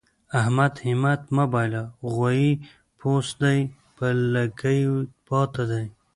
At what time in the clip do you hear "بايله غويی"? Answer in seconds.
1.51-2.51